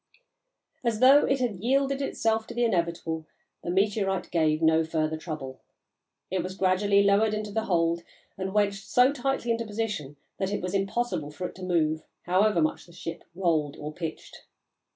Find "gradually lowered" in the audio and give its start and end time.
6.57-7.35